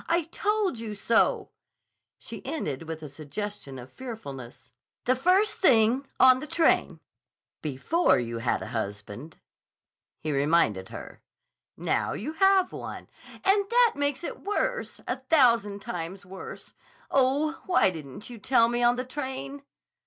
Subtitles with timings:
[0.09, 1.49] I told you so,"
[2.17, 4.71] she ended with a suggestion of fearfulness,
[5.05, 6.07] "the first thing.
[6.19, 6.99] On the train."
[7.61, 9.37] "Before you had a husband,"
[10.19, 11.21] he reminded her.
[11.77, 13.09] "Now you have one—"
[13.43, 14.99] "And that makes it worse!
[15.07, 16.73] A thousand times worse.
[17.11, 19.61] Oh, why didn't you tell me on the train?"